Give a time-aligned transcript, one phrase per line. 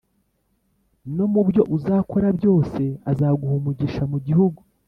[1.15, 4.59] no mu byo uzakora byose;+ azaguha umugisha mu gihugu